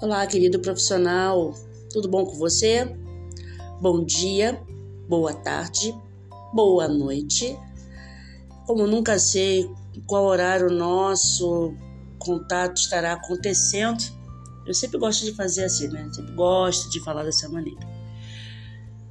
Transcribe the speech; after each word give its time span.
Olá, 0.00 0.24
querido 0.28 0.60
profissional, 0.60 1.52
tudo 1.92 2.08
bom 2.08 2.24
com 2.24 2.36
você? 2.36 2.84
Bom 3.80 4.04
dia, 4.04 4.62
boa 5.08 5.34
tarde, 5.34 5.92
boa 6.54 6.86
noite. 6.86 7.58
Como 8.64 8.86
nunca 8.86 9.18
sei 9.18 9.68
qual 10.06 10.26
horário 10.26 10.70
nosso 10.70 11.74
contato 12.16 12.76
estará 12.76 13.14
acontecendo, 13.14 14.04
eu 14.64 14.72
sempre 14.72 15.00
gosto 15.00 15.24
de 15.24 15.34
fazer 15.34 15.64
assim, 15.64 15.88
né? 15.88 16.08
Sempre 16.12 16.32
gosto 16.32 16.88
de 16.90 17.02
falar 17.02 17.24
dessa 17.24 17.48
maneira. 17.48 17.80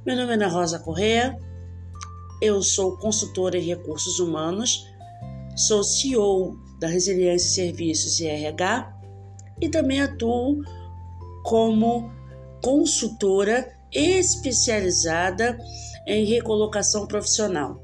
Meu 0.06 0.16
nome 0.16 0.30
é 0.30 0.34
Ana 0.36 0.48
Rosa 0.48 0.78
Correa, 0.78 1.38
eu 2.40 2.62
sou 2.62 2.96
consultora 2.96 3.58
em 3.58 3.62
recursos 3.62 4.20
humanos, 4.20 4.86
sou 5.54 5.84
CEO 5.84 6.58
da 6.80 6.88
Resiliência 6.88 7.50
Serviços 7.50 8.18
e 8.20 8.26
RH 8.26 8.94
e 9.60 9.68
também 9.68 10.00
atuo 10.00 10.62
como 11.48 12.12
consultora 12.62 13.74
especializada 13.90 15.58
em 16.06 16.26
recolocação 16.26 17.06
profissional. 17.06 17.82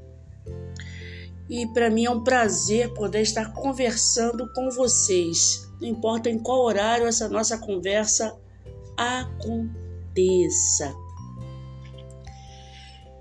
E 1.49 1.65
para 1.73 1.89
mim 1.89 2.05
é 2.05 2.11
um 2.11 2.23
prazer 2.23 2.93
poder 2.93 3.21
estar 3.21 3.53
conversando 3.53 4.47
com 4.53 4.69
vocês. 4.69 5.67
Não 5.81 5.87
importa 5.87 6.29
em 6.29 6.37
qual 6.37 6.61
horário 6.61 7.07
essa 7.07 7.27
nossa 7.27 7.57
conversa 7.57 8.37
aconteça. 8.95 10.93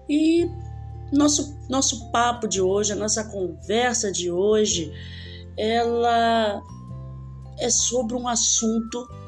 E 0.06 0.46
nosso, 1.10 1.58
nosso 1.70 2.10
papo 2.10 2.46
de 2.46 2.60
hoje, 2.60 2.92
a 2.92 2.96
nossa 2.96 3.24
conversa 3.24 4.12
de 4.12 4.30
hoje, 4.30 4.92
ela 5.56 6.62
é 7.58 7.70
sobre 7.70 8.14
um 8.14 8.28
assunto 8.28 9.23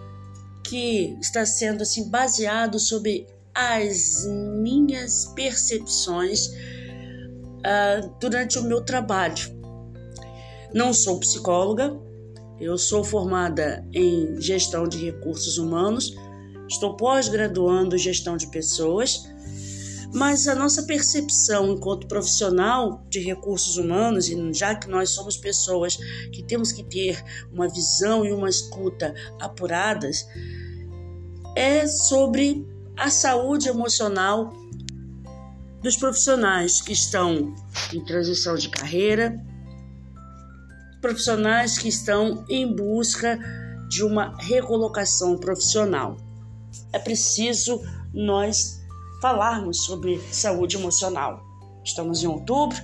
que 0.68 1.16
está 1.20 1.46
sendo 1.46 1.82
assim 1.82 2.08
baseado 2.10 2.78
sobre 2.78 3.26
as 3.54 4.26
minhas 4.26 5.26
percepções 5.34 6.48
uh, 6.48 8.12
durante 8.20 8.58
o 8.58 8.62
meu 8.62 8.82
trabalho. 8.82 9.56
Não 10.74 10.92
sou 10.92 11.20
psicóloga, 11.20 11.96
eu 12.60 12.76
sou 12.76 13.04
formada 13.04 13.86
em 13.94 14.40
gestão 14.40 14.88
de 14.88 14.98
recursos 14.98 15.56
humanos, 15.56 16.14
estou 16.68 16.96
pós-graduando 16.96 17.96
em 17.96 17.98
gestão 17.98 18.36
de 18.36 18.48
pessoas, 18.48 19.24
mas 20.16 20.48
a 20.48 20.54
nossa 20.54 20.82
percepção 20.84 21.72
enquanto 21.72 22.06
profissional 22.06 23.04
de 23.06 23.20
recursos 23.20 23.76
humanos, 23.76 24.30
e 24.30 24.54
já 24.54 24.74
que 24.74 24.88
nós 24.88 25.10
somos 25.10 25.36
pessoas 25.36 25.96
que 26.32 26.42
temos 26.42 26.72
que 26.72 26.82
ter 26.82 27.22
uma 27.52 27.68
visão 27.68 28.24
e 28.24 28.32
uma 28.32 28.48
escuta 28.48 29.14
apuradas, 29.38 30.26
é 31.54 31.86
sobre 31.86 32.66
a 32.96 33.10
saúde 33.10 33.68
emocional 33.68 34.54
dos 35.82 35.98
profissionais 35.98 36.80
que 36.80 36.94
estão 36.94 37.54
em 37.92 38.02
transição 38.02 38.54
de 38.54 38.70
carreira, 38.70 39.36
profissionais 41.02 41.76
que 41.76 41.88
estão 41.88 42.42
em 42.48 42.74
busca 42.74 43.38
de 43.90 44.02
uma 44.02 44.34
recolocação 44.38 45.36
profissional. 45.36 46.16
É 46.90 46.98
preciso 46.98 47.82
nós 48.14 48.85
falarmos 49.20 49.84
sobre 49.84 50.18
saúde 50.32 50.76
emocional. 50.76 51.40
Estamos 51.84 52.22
em 52.22 52.26
outubro, 52.26 52.76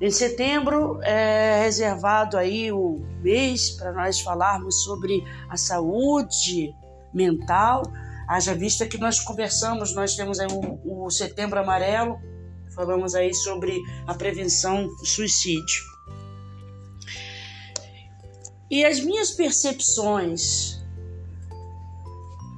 em 0.00 0.10
setembro 0.10 0.98
é 1.02 1.60
reservado 1.62 2.38
aí 2.38 2.72
o 2.72 3.04
mês 3.22 3.70
para 3.72 3.92
nós 3.92 4.18
falarmos 4.20 4.82
sobre 4.82 5.22
a 5.48 5.58
saúde 5.58 6.74
mental. 7.12 7.82
Haja 8.26 8.54
vista 8.54 8.86
que 8.86 8.96
nós 8.96 9.20
conversamos, 9.20 9.94
nós 9.94 10.16
temos 10.16 10.40
aí 10.40 10.46
o, 10.50 11.04
o 11.04 11.10
Setembro 11.10 11.60
Amarelo, 11.60 12.18
falamos 12.74 13.14
aí 13.14 13.34
sobre 13.34 13.78
a 14.06 14.14
prevenção 14.14 14.86
do 14.86 15.04
suicídio. 15.04 15.84
E 18.70 18.84
as 18.86 19.00
minhas 19.00 19.32
percepções 19.32 20.79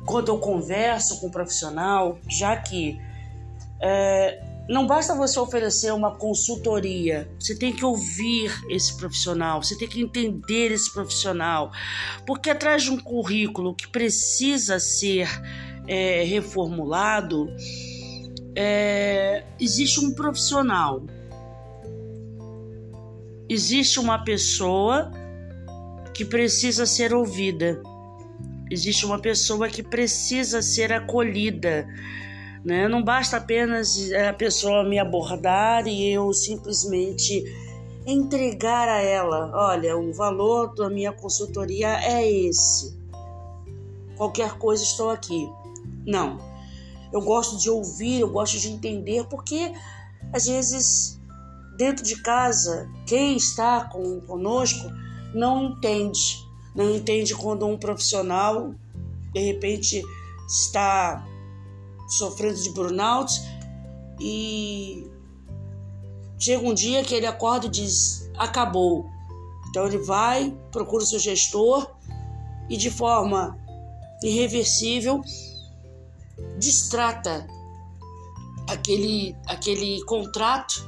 quando 0.07 0.29
eu 0.29 0.39
converso 0.39 1.21
com 1.21 1.29
um 1.29 1.31
profissional, 1.31 2.19
já 2.29 2.57
que 2.57 2.99
é, 3.81 4.43
não 4.69 4.87
basta 4.87 5.15
você 5.15 5.39
oferecer 5.39 5.93
uma 5.93 6.15
consultoria, 6.17 7.29
você 7.39 7.55
tem 7.55 7.73
que 7.73 7.85
ouvir 7.85 8.53
esse 8.71 8.97
profissional, 8.97 9.63
você 9.63 9.77
tem 9.77 9.89
que 9.89 10.01
entender 10.01 10.71
esse 10.73 10.93
profissional, 10.93 11.73
porque 12.27 12.51
atrás 12.51 12.85
de 12.85 12.91
um 12.91 12.99
currículo 12.99 13.75
que 13.75 13.89
precisa 13.89 14.79
ser 14.79 15.29
é, 15.87 16.23
reformulado, 16.25 17.49
é, 18.55 19.45
existe 19.59 20.01
um 20.01 20.15
profissional, 20.15 21.03
existe 23.49 23.99
uma 23.99 24.23
pessoa 24.23 25.11
que 26.15 26.25
precisa 26.25 26.87
ser 26.87 27.13
ouvida, 27.13 27.83
existe 28.72 29.05
uma 29.05 29.19
pessoa 29.19 29.69
que 29.69 29.83
precisa 29.83 30.62
ser 30.62 30.93
acolhida 30.93 31.87
né? 32.65 32.87
Não 32.87 33.03
basta 33.03 33.37
apenas 33.37 34.10
é, 34.10 34.28
a 34.28 34.33
pessoa 34.33 34.84
me 34.84 34.99
abordar 34.99 35.87
e 35.87 36.12
eu 36.12 36.33
simplesmente 36.33 37.44
entregar 38.06 38.88
a 38.88 39.00
ela: 39.00 39.50
olha, 39.55 39.97
o 39.97 40.12
valor 40.12 40.75
da 40.75 40.88
minha 40.88 41.12
consultoria 41.12 41.88
é 42.05 42.31
esse. 42.31 42.97
Qualquer 44.16 44.56
coisa 44.59 44.83
estou 44.83 45.10
aqui. 45.10 45.50
Não. 46.06 46.39
Eu 47.12 47.21
gosto 47.21 47.59
de 47.59 47.69
ouvir, 47.69 48.21
eu 48.21 48.28
gosto 48.28 48.59
de 48.59 48.69
entender, 48.69 49.25
porque 49.25 49.72
às 50.33 50.47
vezes 50.47 51.21
dentro 51.77 52.04
de 52.04 52.22
casa, 52.22 52.89
quem 53.06 53.37
está 53.37 53.84
com, 53.84 54.21
conosco 54.21 54.89
não 55.34 55.71
entende. 55.71 56.41
Não 56.75 56.91
entende 56.94 57.34
quando 57.34 57.66
um 57.66 57.77
profissional 57.77 58.75
de 59.33 59.41
repente 59.41 60.03
está 60.49 61.27
sofrendo 62.09 62.60
de 62.62 62.71
burnout 62.71 63.33
e 64.21 65.06
chega 66.38 66.66
um 66.66 66.75
dia 66.75 67.03
que 67.03 67.15
ele 67.15 67.27
acorda 67.27 67.66
e 67.66 67.71
diz: 67.71 68.31
acabou. 68.37 69.06
Então 69.69 69.87
ele 69.87 69.99
vai, 69.99 70.55
procura 70.71 71.03
o 71.03 71.06
seu 71.06 71.19
gestor 71.19 71.91
e 72.69 72.77
de 72.77 72.91
forma 72.91 73.59
irreversível 74.22 75.22
distrata 76.59 77.47
aquele, 78.69 79.37
aquele 79.47 80.03
contrato 80.04 80.87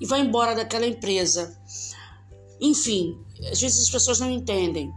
e 0.00 0.06
vai 0.06 0.20
embora 0.20 0.54
daquela 0.54 0.86
empresa. 0.86 1.56
Enfim, 2.60 3.18
às 3.50 3.60
vezes 3.60 3.82
as 3.82 3.90
pessoas 3.90 4.18
não 4.18 4.30
entendem. 4.30 4.92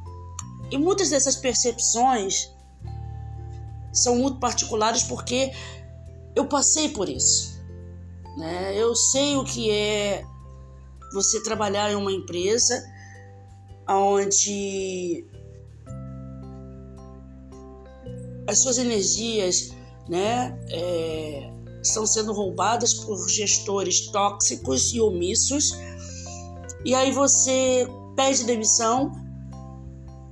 E 0.72 0.78
muitas 0.78 1.10
dessas 1.10 1.36
percepções 1.36 2.50
são 3.92 4.16
muito 4.18 4.40
particulares 4.40 5.04
porque 5.04 5.52
eu 6.36 6.48
passei 6.48 6.90
por 6.90 7.08
isso. 7.08 7.62
Né? 8.38 8.76
Eu 8.76 8.96
sei 8.96 9.36
o 9.38 9.44
que 9.44 9.70
é 9.70 10.26
você 11.14 11.44
trabalhar 11.44 11.92
em 11.92 11.96
uma 11.96 12.12
empresa 12.12 12.84
onde 13.88 15.26
as 18.48 18.60
suas 18.60 18.78
energias 18.78 19.72
né, 20.10 20.58
é, 20.70 21.54
estão 21.82 22.06
sendo 22.06 22.34
roubadas 22.34 22.94
por 22.94 23.30
gestores 23.30 24.08
tóxicos 24.08 24.94
e 24.94 25.00
omissos, 25.00 25.72
e 26.86 26.94
aí 26.94 27.12
você 27.12 27.88
pede 28.16 28.44
demissão 28.44 29.12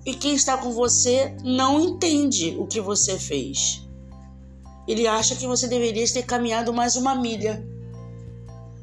e 0.05 0.13
quem 0.13 0.33
está 0.33 0.57
com 0.57 0.71
você 0.71 1.35
não 1.43 1.79
entende 1.79 2.55
o 2.57 2.65
que 2.65 2.81
você 2.81 3.19
fez. 3.19 3.87
Ele 4.87 5.07
acha 5.07 5.35
que 5.35 5.45
você 5.45 5.67
deveria 5.67 6.05
ter 6.11 6.23
caminhado 6.23 6.73
mais 6.73 6.95
uma 6.95 7.13
milha. 7.13 7.63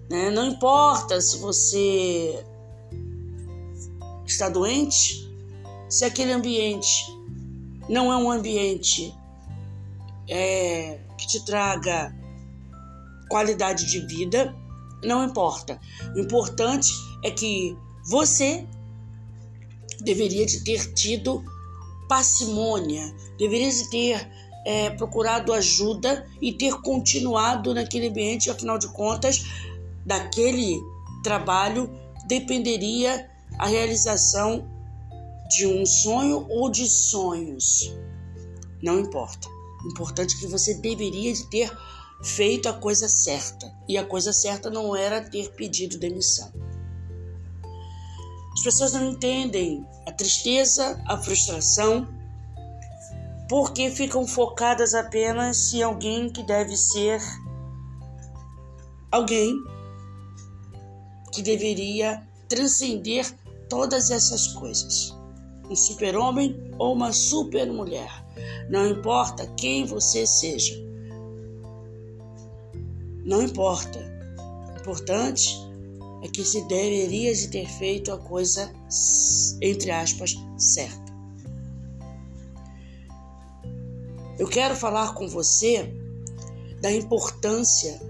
Né? 0.08 0.30
Não 0.30 0.46
importa 0.46 1.20
se 1.20 1.38
você 1.38 2.44
está 4.24 4.48
doente, 4.48 5.28
se 5.88 6.04
aquele 6.04 6.32
ambiente 6.32 6.88
não 7.88 8.12
é 8.12 8.16
um 8.16 8.30
ambiente 8.30 9.12
é, 10.28 11.00
que 11.16 11.26
te 11.26 11.44
traga 11.44 12.14
qualidade 13.28 13.86
de 13.86 14.00
vida, 14.00 14.54
não 15.02 15.24
importa. 15.24 15.80
O 16.14 16.18
importante 16.18 16.92
é 17.24 17.30
que 17.30 17.76
você 18.08 18.66
deveria 20.00 20.46
de 20.46 20.64
ter 20.64 20.92
tido 20.94 21.44
parcimônia, 22.08 23.14
deveria 23.38 23.70
de 23.70 23.90
ter 23.90 24.30
é, 24.64 24.90
procurado 24.90 25.52
ajuda 25.52 26.26
e 26.40 26.52
ter 26.52 26.74
continuado 26.82 27.74
naquele 27.74 28.08
ambiente, 28.08 28.50
afinal 28.50 28.78
de 28.78 28.88
contas, 28.88 29.44
daquele 30.04 30.80
trabalho 31.22 31.90
dependeria 32.26 33.28
a 33.58 33.66
realização 33.66 34.68
de 35.48 35.66
um 35.66 35.84
sonho 35.84 36.46
ou 36.48 36.70
de 36.70 36.86
sonhos. 36.86 37.94
Não 38.82 39.00
importa. 39.00 39.48
O 39.84 39.88
importante 39.90 40.36
é 40.36 40.40
que 40.40 40.46
você 40.46 40.74
deveria 40.74 41.32
de 41.32 41.48
ter 41.48 41.70
feito 42.22 42.68
a 42.68 42.72
coisa 42.72 43.08
certa. 43.08 43.72
E 43.88 43.96
a 43.96 44.04
coisa 44.04 44.32
certa 44.32 44.70
não 44.70 44.94
era 44.94 45.20
ter 45.20 45.50
pedido 45.52 45.98
demissão. 45.98 46.52
As 48.58 48.64
pessoas 48.64 48.92
não 48.92 49.10
entendem 49.10 49.86
a 50.04 50.10
tristeza, 50.10 51.00
a 51.06 51.16
frustração, 51.16 52.08
porque 53.48 53.88
ficam 53.88 54.26
focadas 54.26 54.94
apenas 54.94 55.72
em 55.72 55.80
alguém 55.80 56.28
que 56.28 56.42
deve 56.42 56.76
ser 56.76 57.22
alguém 59.12 59.54
que 61.32 61.40
deveria 61.40 62.20
transcender 62.48 63.32
todas 63.68 64.10
essas 64.10 64.48
coisas. 64.48 65.16
Um 65.70 65.76
super-homem 65.76 66.72
ou 66.80 66.94
uma 66.94 67.12
super-mulher. 67.12 68.10
Não 68.68 68.88
importa 68.88 69.46
quem 69.56 69.86
você 69.86 70.26
seja. 70.26 70.74
Não 73.24 73.40
importa. 73.40 74.00
O 74.74 74.80
importante 74.80 75.67
é 76.22 76.28
que 76.28 76.44
se 76.44 76.62
deveria 76.62 77.34
de 77.34 77.48
ter 77.48 77.68
feito 77.68 78.12
a 78.12 78.18
coisa, 78.18 78.72
entre 79.60 79.90
aspas, 79.90 80.34
certa. 80.56 81.08
Eu 84.38 84.46
quero 84.46 84.76
falar 84.76 85.14
com 85.14 85.28
você 85.28 85.92
da 86.80 86.92
importância 86.92 88.00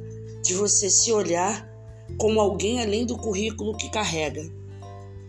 de 0.43 0.55
você 0.55 0.90
se 0.90 1.12
olhar 1.12 1.66
como 2.19 2.40
alguém 2.40 2.81
além 2.81 3.05
do 3.05 3.16
currículo 3.16 3.76
que 3.76 3.90
carrega. 3.90 4.43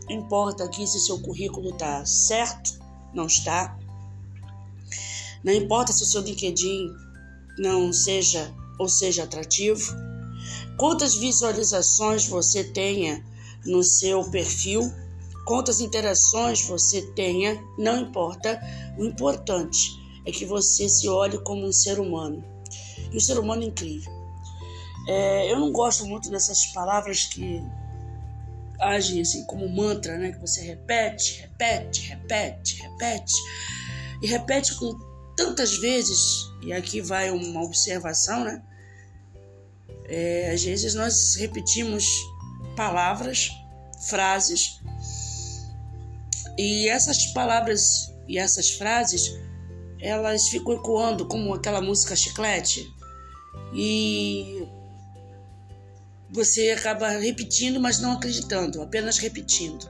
Não 0.09 0.15
importa 0.15 0.63
aqui 0.63 0.85
se 0.87 0.99
seu 0.99 1.19
currículo 1.21 1.69
está 1.69 2.05
certo, 2.05 2.79
não 3.13 3.27
está. 3.27 3.77
Não 5.43 5.53
importa 5.53 5.93
se 5.93 6.03
o 6.03 6.05
seu 6.05 6.21
LinkedIn 6.21 6.93
não 7.57 7.93
seja 7.93 8.53
ou 8.77 8.89
seja 8.89 9.23
atrativo. 9.23 9.93
Quantas 10.79 11.13
visualizações 11.15 12.25
você 12.25 12.63
tenha 12.63 13.21
no 13.65 13.83
seu 13.83 14.23
perfil, 14.31 14.81
quantas 15.45 15.81
interações 15.81 16.65
você 16.65 17.01
tenha, 17.01 17.61
não 17.77 17.99
importa. 17.99 18.57
O 18.97 19.03
importante 19.03 19.99
é 20.25 20.31
que 20.31 20.45
você 20.45 20.87
se 20.87 21.09
olhe 21.09 21.37
como 21.43 21.67
um 21.67 21.73
ser 21.73 21.99
humano. 21.99 22.41
E 23.11 23.17
um 23.17 23.19
ser 23.19 23.37
humano 23.37 23.61
incrível. 23.61 24.09
É, 25.05 25.51
eu 25.51 25.59
não 25.59 25.69
gosto 25.69 26.05
muito 26.05 26.29
dessas 26.29 26.67
palavras 26.67 27.25
que 27.25 27.61
agem 28.79 29.19
assim 29.19 29.45
como 29.47 29.67
mantra, 29.67 30.17
né? 30.17 30.31
Que 30.31 30.39
você 30.39 30.61
repete, 30.61 31.41
repete, 31.41 32.01
repete, 32.09 32.81
repete 32.81 33.33
e 34.21 34.27
repete 34.27 34.75
com 34.75 34.97
tantas 35.35 35.77
vezes. 35.77 36.45
E 36.61 36.71
aqui 36.71 37.01
vai 37.01 37.31
uma 37.31 37.63
observação, 37.63 38.45
né? 38.45 38.63
É, 40.09 40.51
às 40.51 40.63
vezes 40.63 40.95
nós 40.95 41.35
repetimos 41.35 42.05
palavras, 42.75 43.51
frases 44.07 44.79
e 46.57 46.89
essas 46.89 47.27
palavras 47.27 48.11
e 48.27 48.37
essas 48.37 48.71
frases 48.71 49.37
elas 49.99 50.47
ficam 50.47 50.73
ecoando 50.73 51.27
como 51.27 51.53
aquela 51.53 51.81
música 51.81 52.15
chiclete 52.15 52.85
e 53.73 54.67
você 56.31 56.71
acaba 56.71 57.09
repetindo, 57.09 57.79
mas 57.79 57.99
não 57.99 58.13
acreditando, 58.13 58.81
apenas 58.81 59.17
repetindo. 59.17 59.89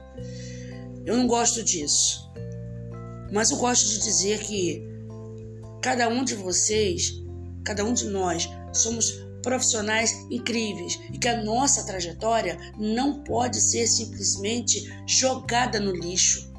Eu 1.04 1.16
não 1.16 1.26
gosto 1.26 1.62
disso. 1.62 2.30
Mas 3.32 3.50
eu 3.50 3.58
gosto 3.58 3.88
de 3.88 4.00
dizer 4.00 4.40
que 4.40 4.82
cada 5.82 6.08
um 6.08 6.24
de 6.24 6.34
vocês, 6.34 7.12
cada 7.64 7.84
um 7.84 7.92
de 7.92 8.06
nós, 8.06 8.48
somos 8.72 9.12
profissionais 9.42 10.12
incríveis 10.30 11.00
e 11.12 11.18
que 11.18 11.28
a 11.28 11.42
nossa 11.42 11.84
trajetória 11.84 12.58
não 12.78 13.22
pode 13.22 13.60
ser 13.60 13.86
simplesmente 13.86 14.92
jogada 15.06 15.80
no 15.80 15.92
lixo. 15.92 16.50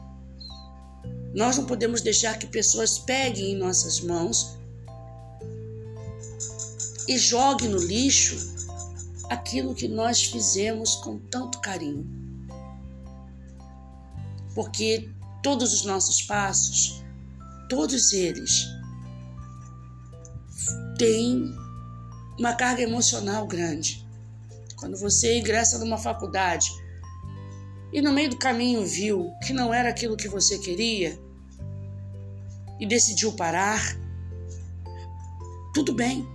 Nós 1.34 1.58
não 1.58 1.66
podemos 1.66 2.02
deixar 2.02 2.38
que 2.38 2.48
pessoas 2.48 3.00
peguem 3.00 3.54
em 3.54 3.58
nossas 3.58 4.02
mãos 4.02 4.58
e 7.08 7.18
joguem 7.18 7.70
no 7.70 7.78
lixo 7.78 8.52
aquilo 9.30 9.74
que 9.74 9.88
nós 9.88 10.24
fizemos 10.24 10.96
com 10.96 11.18
tanto 11.18 11.60
carinho. 11.62 12.06
Porque 14.54 15.10
todos 15.42 15.74
os 15.74 15.86
nossos 15.86 16.22
passos, 16.24 17.02
todos 17.70 18.12
eles, 18.12 18.68
têm 20.98 21.56
uma 22.38 22.54
carga 22.54 22.82
emocional 22.82 23.46
grande. 23.46 24.06
Quando 24.76 24.98
você 24.98 25.38
ingressa 25.38 25.78
numa 25.78 25.98
faculdade 25.98 26.70
e 27.94 28.02
no 28.02 28.12
meio 28.12 28.30
do 28.30 28.38
caminho 28.38 28.86
viu 28.86 29.32
que 29.46 29.54
não 29.54 29.74
era 29.74 29.90
aquilo 29.90 30.18
que 30.18 30.28
você 30.28 30.58
queria 30.58 31.20
e 32.80 32.86
decidiu 32.86 33.34
parar, 33.34 33.80
tudo 35.74 35.94
bem. 35.94 36.28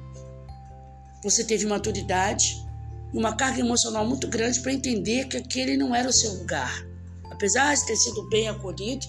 Você 1.23 1.45
teve 1.45 1.67
maturidade, 1.67 2.65
uma 3.13 3.35
carga 3.35 3.61
emocional 3.61 4.07
muito 4.07 4.29
grande 4.29 4.61
para 4.61 4.73
entender 4.73 5.27
que 5.27 5.37
aquele 5.37 5.77
não 5.77 5.95
era 5.95 6.09
o 6.09 6.13
seu 6.13 6.33
lugar. 6.35 6.87
Apesar 7.31 7.75
de 7.75 7.85
ter 7.87 7.97
sido 7.97 8.29
bem 8.29 8.49
acolhido, 8.49 9.07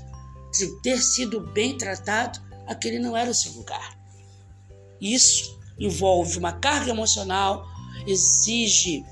de 0.51 0.81
ter 0.81 0.97
sido 0.99 1.41
bem 1.51 1.77
tratado, 1.77 2.39
aquele 2.65 2.97
não 2.97 3.15
era 3.15 3.29
o 3.29 3.35
seu 3.35 3.51
lugar. 3.53 3.97
Isso 4.99 5.56
envolve 5.79 6.37
uma 6.37 6.53
carga 6.53 6.91
emocional, 6.91 7.65
exige 8.05 9.05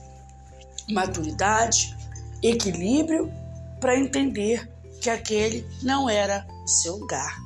maturidade, 0.89 1.95
equilíbrio 2.41 3.31
para 3.79 3.97
entender 3.97 4.71
que 5.01 5.09
aquele 5.09 5.67
não 5.81 6.09
era 6.09 6.47
o 6.63 6.67
seu 6.67 6.95
lugar. 6.97 7.37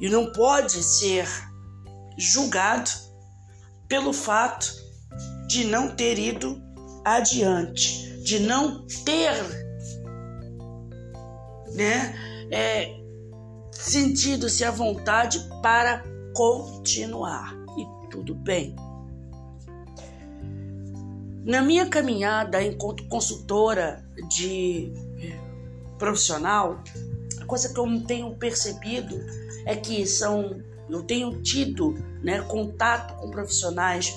E 0.00 0.08
não 0.08 0.32
pode 0.32 0.82
ser 0.82 1.26
julgado 2.18 2.90
pelo 3.88 4.12
fato 4.12 4.72
de 5.48 5.64
não 5.64 5.94
ter 5.94 6.18
ido 6.18 6.60
adiante, 7.04 8.22
de 8.22 8.40
não 8.40 8.86
ter 9.04 9.32
né, 11.72 12.48
é, 12.50 12.90
sentido-se 13.72 14.64
à 14.64 14.70
vontade 14.70 15.38
para 15.62 16.02
continuar. 16.36 17.56
E 17.78 18.10
tudo 18.10 18.34
bem. 18.34 18.76
Na 21.44 21.62
minha 21.62 21.88
caminhada 21.88 22.62
enquanto 22.62 23.08
consultora 23.08 24.04
de 24.28 24.92
profissional, 25.98 26.82
a 27.40 27.44
coisa 27.46 27.72
que 27.72 27.80
eu 27.80 28.04
tenho 28.06 28.36
percebido 28.36 29.18
é 29.64 29.74
que 29.74 30.06
são 30.06 30.60
eu 30.88 31.02
tenho 31.02 31.42
tido 31.42 31.94
né, 32.22 32.40
contato 32.42 33.16
com 33.16 33.30
profissionais 33.30 34.14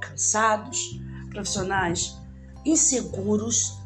cansados, 0.00 0.98
profissionais 1.28 2.16
inseguros, 2.64 3.78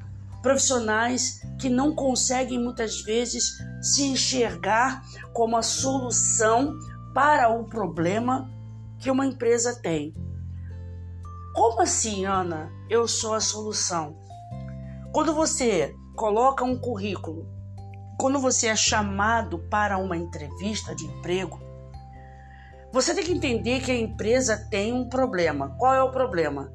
profissionais 0.43 1.43
que 1.59 1.69
não 1.69 1.95
conseguem 1.95 2.59
muitas 2.59 3.03
vezes 3.03 3.59
se 3.83 4.05
enxergar 4.05 5.03
como 5.33 5.57
a 5.57 5.63
solução 5.63 6.79
para 7.15 7.49
o 7.49 7.65
problema 7.65 8.51
que 8.99 9.11
uma 9.11 9.25
empresa 9.25 9.81
tem. 9.81 10.13
Como 11.55 11.81
assim, 11.81 12.27
Ana? 12.27 12.71
Eu 12.91 13.07
sou 13.07 13.35
a 13.35 13.41
solução. 13.41 14.17
Quando 15.13 15.33
você 15.33 15.95
coloca 16.17 16.65
um 16.65 16.77
currículo, 16.77 17.47
quando 18.19 18.41
você 18.41 18.67
é 18.67 18.75
chamado 18.75 19.61
para 19.71 19.97
uma 19.97 20.17
entrevista 20.17 20.95
de 20.95 21.05
emprego, 21.05 21.61
você 22.93 23.15
tem 23.15 23.25
que 23.25 23.33
entender 23.33 23.81
que 23.81 23.93
a 23.93 23.99
empresa 23.99 24.69
tem 24.71 24.93
um 24.93 25.09
problema. 25.09 25.77
Qual 25.79 25.95
é 25.95 26.03
o 26.03 26.11
problema? 26.11 26.73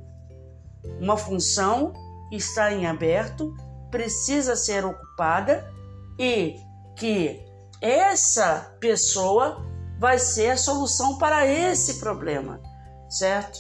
Uma 1.00 1.18
função 1.18 1.92
está 2.32 2.72
em 2.72 2.86
aberto, 2.86 3.54
precisa 3.92 4.56
ser 4.56 4.86
ocupada 4.86 5.70
e 6.18 6.56
que 6.96 7.42
essa 7.82 8.76
pessoa 8.80 9.66
vai 10.00 10.18
ser 10.18 10.52
a 10.52 10.58
solução 10.58 11.18
para 11.18 11.46
esse 11.46 12.00
problema, 12.00 12.62
certo? 13.10 13.60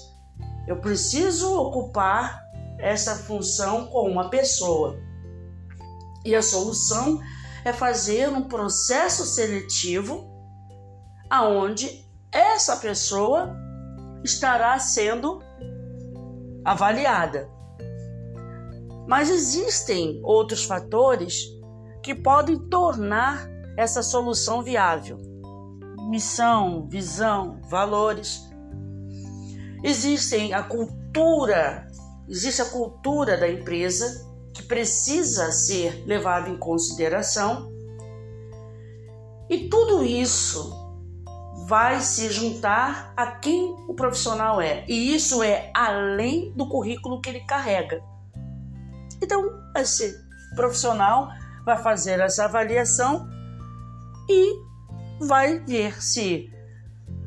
Eu 0.66 0.78
preciso 0.78 1.54
ocupar 1.54 2.42
essa 2.80 3.14
função 3.16 3.88
com 3.88 4.10
uma 4.10 4.30
pessoa. 4.30 4.98
E 6.24 6.34
a 6.34 6.42
solução 6.42 7.20
é 7.66 7.74
fazer 7.74 8.30
um 8.30 8.48
processo 8.48 9.26
seletivo 9.26 10.30
aonde 11.30 12.06
essa 12.32 12.78
pessoa 12.78 13.54
estará 14.24 14.80
sendo 14.80 15.42
avaliada. 16.64 17.50
Mas 19.06 19.30
existem 19.30 20.22
outros 20.24 20.64
fatores 20.64 21.44
que 22.02 22.16
podem 22.16 22.58
tornar 22.70 23.46
essa 23.78 24.02
solução 24.02 24.62
viável. 24.62 25.29
Missão, 26.10 26.88
visão, 26.88 27.62
valores. 27.70 28.50
Existem 29.84 30.54
a 30.54 30.64
cultura, 30.64 31.88
existe 32.28 32.62
a 32.62 32.66
cultura 32.66 33.38
da 33.38 33.48
empresa 33.48 34.28
que 34.54 34.64
precisa 34.64 35.52
ser 35.52 36.04
levada 36.08 36.50
em 36.50 36.58
consideração. 36.58 37.72
E 39.48 39.70
tudo 39.70 40.04
isso 40.04 40.76
vai 41.68 42.02
se 42.02 42.32
juntar 42.32 43.14
a 43.16 43.28
quem 43.28 43.76
o 43.88 43.94
profissional 43.94 44.60
é. 44.60 44.84
E 44.88 45.14
isso 45.14 45.44
é 45.44 45.72
além 45.76 46.52
do 46.54 46.68
currículo 46.68 47.22
que 47.22 47.30
ele 47.30 47.42
carrega. 47.42 48.02
Então, 49.22 49.48
esse 49.78 50.20
profissional 50.56 51.30
vai 51.64 51.78
fazer 51.78 52.20
essa 52.20 52.46
avaliação 52.46 53.30
e 54.28 54.69
vai 55.20 55.60
ver 55.60 56.02
se 56.02 56.52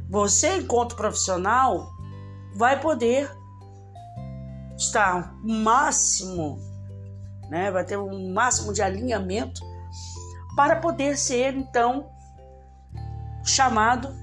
você, 0.09 0.59
enquanto 0.59 0.97
profissional, 0.97 1.91
vai 2.55 2.81
poder 2.81 3.31
estar 4.77 5.35
máximo, 5.43 6.59
né, 7.49 7.71
vai 7.71 7.85
ter 7.85 7.97
um 7.97 8.33
máximo 8.33 8.73
de 8.73 8.83
alinhamento 8.83 9.61
para 10.57 10.77
poder 10.77 11.17
ser 11.17 11.55
então 11.55 12.11
chamado 13.45 14.15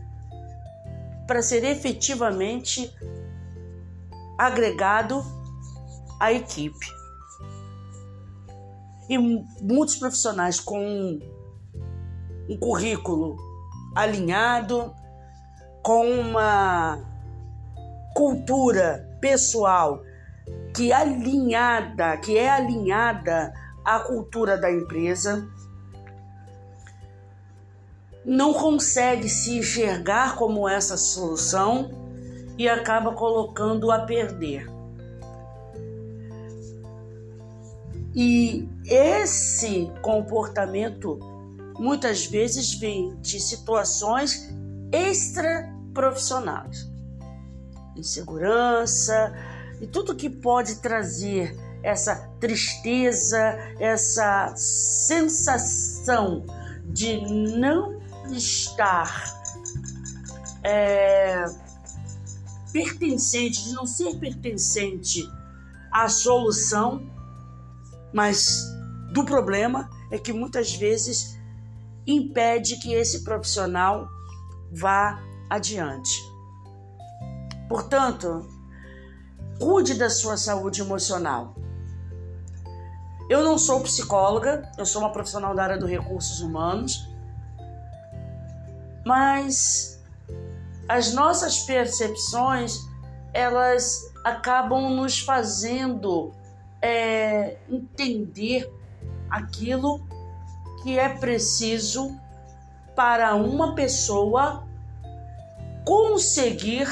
para 1.27 1.41
ser 1.41 1.63
efetivamente 1.63 2.91
agregado 4.37 5.23
à 6.19 6.31
equipe. 6.31 6.87
E 9.09 9.17
muitos 9.17 9.95
profissionais 9.95 10.59
com 10.59 11.19
um 12.47 12.57
currículo 12.57 13.48
alinhado, 13.95 14.93
com 15.81 16.05
uma 16.07 16.99
cultura 18.13 19.07
pessoal 19.19 20.01
que 20.73 20.91
é 20.91 20.95
alinhada, 20.95 22.17
que 22.17 22.37
é 22.37 22.49
alinhada 22.49 23.53
à 23.83 23.99
cultura 23.99 24.57
da 24.57 24.71
empresa, 24.71 25.47
não 28.23 28.53
consegue 28.53 29.27
se 29.27 29.57
enxergar 29.57 30.35
como 30.35 30.67
essa 30.67 30.95
solução 30.97 31.89
e 32.57 32.67
acaba 32.67 33.13
colocando 33.13 33.91
a 33.91 33.99
perder. 33.99 34.69
E 38.13 38.67
esse 38.85 39.91
comportamento 40.01 41.19
muitas 41.79 42.25
vezes 42.25 42.73
vem 42.73 43.15
de 43.21 43.39
situações 43.39 44.53
extra-profissionais. 44.91 46.89
Insegurança 47.95 49.33
e 49.81 49.87
tudo 49.87 50.13
que 50.13 50.29
pode 50.29 50.75
trazer 50.75 51.57
essa 51.81 52.15
tristeza, 52.39 53.57
essa 53.79 54.53
sensação 54.55 56.45
de 56.85 57.21
não 57.57 57.97
estar 58.31 59.39
é, 60.61 61.45
pertencente, 62.73 63.63
de 63.63 63.73
não 63.73 63.85
ser 63.85 64.15
pertencente 64.17 65.25
à 65.91 66.09
solução, 66.09 67.09
mas 68.13 68.65
do 69.13 69.23
problema 69.23 69.89
é 70.11 70.17
que 70.17 70.33
muitas 70.33 70.73
vezes 70.75 71.38
impede 72.11 72.77
que 72.77 72.93
esse 72.93 73.23
profissional 73.23 74.07
vá 74.71 75.21
adiante. 75.49 76.11
Portanto, 77.67 78.47
cuide 79.59 79.93
da 79.93 80.09
sua 80.09 80.37
saúde 80.37 80.81
emocional. 80.81 81.55
Eu 83.29 83.43
não 83.43 83.57
sou 83.57 83.81
psicóloga, 83.81 84.71
eu 84.77 84.85
sou 84.85 85.01
uma 85.01 85.11
profissional 85.11 85.53
da 85.53 85.63
área 85.63 85.77
dos 85.77 85.89
recursos 85.89 86.41
humanos, 86.41 87.07
mas 89.05 90.01
as 90.87 91.13
nossas 91.13 91.59
percepções 91.59 92.79
elas 93.31 94.11
acabam 94.23 94.89
nos 94.89 95.19
fazendo 95.19 96.33
é, 96.81 97.57
entender 97.69 98.71
aquilo 99.29 100.01
que 100.81 100.97
é 100.97 101.09
preciso 101.09 102.19
para 102.95 103.35
uma 103.35 103.75
pessoa 103.75 104.67
conseguir 105.85 106.87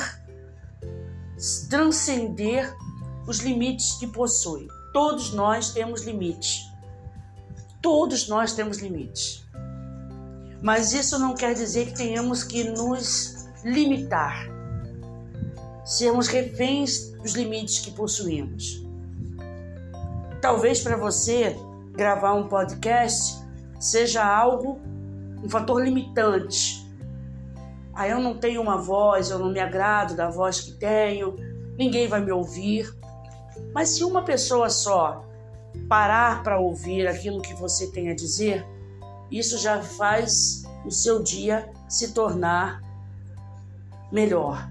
transcender 1.69 2.75
os 3.27 3.39
limites 3.39 3.93
que 3.93 4.07
possui. 4.07 4.67
Todos 4.93 5.33
nós 5.33 5.71
temos 5.71 6.03
limites. 6.03 6.65
Todos 7.81 8.27
nós 8.27 8.53
temos 8.53 8.79
limites. 8.79 9.45
Mas 10.61 10.93
isso 10.93 11.19
não 11.19 11.35
quer 11.35 11.53
dizer 11.53 11.87
que 11.87 11.95
tenhamos 11.95 12.43
que 12.43 12.63
nos 12.63 13.47
limitar, 13.63 14.47
sermos 15.85 16.27
reféns 16.27 17.11
dos 17.21 17.33
limites 17.33 17.79
que 17.79 17.91
possuímos. 17.91 18.83
Talvez 20.41 20.79
para 20.79 20.97
você 20.97 21.55
gravar 21.93 22.33
um 22.33 22.47
podcast 22.47 23.46
seja 23.79 24.25
algo, 24.25 24.79
um 25.43 25.49
fator 25.49 25.83
limitante. 25.83 26.85
Aí 27.93 28.11
eu 28.11 28.19
não 28.19 28.37
tenho 28.37 28.61
uma 28.61 28.77
voz, 28.77 29.29
eu 29.29 29.39
não 29.39 29.51
me 29.51 29.59
agrado 29.59 30.15
da 30.15 30.29
voz 30.29 30.61
que 30.61 30.73
tenho, 30.73 31.35
ninguém 31.77 32.07
vai 32.07 32.19
me 32.19 32.31
ouvir. 32.31 32.93
Mas 33.73 33.89
se 33.89 34.03
uma 34.03 34.23
pessoa 34.23 34.69
só 34.69 35.25
parar 35.87 36.43
para 36.43 36.59
ouvir 36.59 37.07
aquilo 37.07 37.41
que 37.41 37.53
você 37.53 37.91
tem 37.91 38.09
a 38.09 38.15
dizer, 38.15 38.65
isso 39.31 39.57
já 39.57 39.81
faz 39.81 40.63
o 40.85 40.91
seu 40.91 41.21
dia 41.21 41.69
se 41.87 42.13
tornar 42.13 42.81
melhor. 44.11 44.69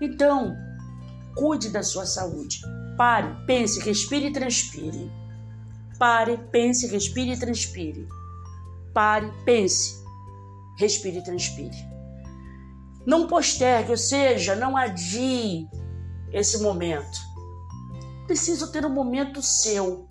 Então, 0.00 0.56
cuide 1.34 1.70
da 1.70 1.82
sua 1.82 2.06
saúde. 2.06 2.60
Pare, 2.96 3.28
pense, 3.46 3.80
respire 3.80 4.26
e 4.26 4.32
transpire. 4.32 5.10
Pare, 5.98 6.38
pense, 6.52 6.86
respire 6.86 7.32
e 7.32 7.38
transpire. 7.38 8.06
Pare, 8.94 9.32
pense, 9.44 10.02
respire 10.78 11.18
e 11.18 11.24
transpire. 11.24 11.76
Não 13.04 13.26
postergue, 13.26 13.90
ou 13.90 13.96
seja, 13.96 14.54
não 14.54 14.76
adie 14.76 15.68
esse 16.32 16.62
momento. 16.62 17.18
Preciso 18.26 18.70
ter 18.70 18.84
um 18.86 18.92
momento 18.94 19.42
seu. 19.42 20.08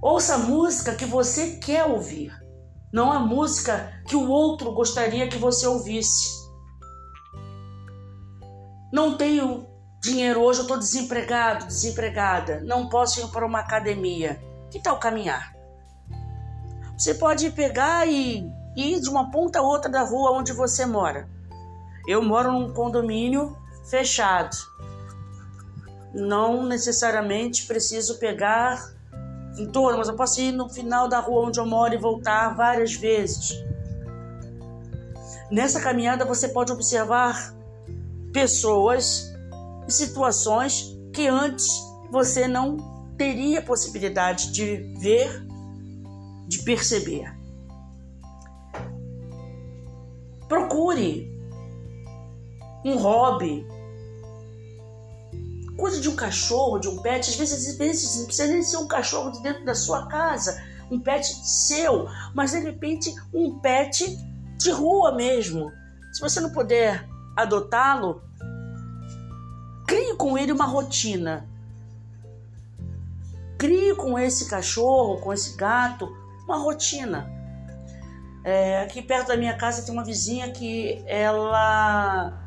Ouça 0.00 0.36
a 0.36 0.38
música 0.38 0.94
que 0.94 1.04
você 1.04 1.56
quer 1.56 1.84
ouvir, 1.84 2.32
não 2.92 3.12
a 3.12 3.18
música 3.18 3.92
que 4.06 4.14
o 4.14 4.28
outro 4.28 4.72
gostaria 4.72 5.28
que 5.28 5.36
você 5.36 5.66
ouvisse. 5.66 6.38
Não 8.92 9.18
tenho 9.18 9.67
dinheiro 10.00 10.40
hoje, 10.40 10.60
eu 10.60 10.62
estou 10.62 10.78
desempregado, 10.78 11.66
desempregada, 11.66 12.60
não 12.64 12.88
posso 12.88 13.20
ir 13.20 13.28
para 13.28 13.46
uma 13.46 13.60
academia. 13.60 14.40
Que 14.70 14.80
tal 14.80 14.98
caminhar? 14.98 15.54
Você 16.96 17.14
pode 17.14 17.50
pegar 17.50 18.06
e 18.06 18.50
ir 18.76 19.00
de 19.00 19.08
uma 19.08 19.30
ponta 19.30 19.60
a 19.60 19.62
outra 19.62 19.90
da 19.90 20.02
rua 20.02 20.32
onde 20.32 20.52
você 20.52 20.84
mora. 20.84 21.28
Eu 22.06 22.22
moro 22.22 22.52
num 22.52 22.72
condomínio 22.72 23.56
fechado. 23.88 24.56
Não 26.12 26.64
necessariamente 26.64 27.66
preciso 27.66 28.18
pegar 28.18 28.92
em 29.58 29.66
torno, 29.66 29.98
mas 29.98 30.08
eu 30.08 30.16
posso 30.16 30.40
ir 30.40 30.52
no 30.52 30.68
final 30.68 31.08
da 31.08 31.18
rua 31.18 31.48
onde 31.48 31.58
eu 31.58 31.66
moro 31.66 31.94
e 31.94 31.98
voltar 31.98 32.54
várias 32.54 32.94
vezes. 32.94 33.52
Nessa 35.50 35.80
caminhada 35.80 36.24
você 36.24 36.48
pode 36.48 36.72
observar 36.72 37.54
pessoas 38.32 39.32
situações 39.88 40.96
que 41.12 41.26
antes 41.26 41.66
você 42.10 42.46
não 42.46 42.76
teria 43.16 43.60
possibilidade 43.62 44.52
de 44.52 44.76
ver, 45.00 45.44
de 46.46 46.62
perceber. 46.62 47.36
Procure 50.48 51.30
um 52.84 52.96
hobby. 52.96 53.66
Cuide 55.76 56.00
de 56.00 56.08
um 56.08 56.16
cachorro, 56.16 56.78
de 56.78 56.88
um 56.88 57.02
pet. 57.02 57.28
Às 57.28 57.36
vezes, 57.36 57.68
às 57.68 57.76
vezes 57.76 58.18
não 58.18 58.26
precisa 58.26 58.52
nem 58.52 58.62
ser 58.62 58.76
um 58.78 58.88
cachorro 58.88 59.30
de 59.30 59.42
dentro 59.42 59.64
da 59.64 59.74
sua 59.74 60.06
casa, 60.06 60.60
um 60.90 60.98
pet 60.98 61.26
seu, 61.44 62.06
mas 62.34 62.52
de 62.52 62.58
repente 62.58 63.14
um 63.32 63.58
pet 63.60 64.16
de 64.58 64.70
rua 64.70 65.14
mesmo. 65.14 65.70
Se 66.12 66.20
você 66.20 66.40
não 66.40 66.50
puder 66.50 67.06
adotá-lo, 67.36 68.22
Crie 69.88 70.14
com 70.16 70.36
ele 70.36 70.52
uma 70.52 70.66
rotina. 70.66 71.48
Crie 73.56 73.94
com 73.94 74.18
esse 74.18 74.46
cachorro, 74.46 75.18
com 75.18 75.32
esse 75.32 75.56
gato, 75.56 76.14
uma 76.44 76.58
rotina. 76.58 77.26
É, 78.44 78.82
aqui 78.82 79.00
perto 79.00 79.28
da 79.28 79.36
minha 79.38 79.56
casa 79.56 79.82
tem 79.82 79.94
uma 79.94 80.04
vizinha 80.04 80.52
que 80.52 81.02
ela 81.06 82.38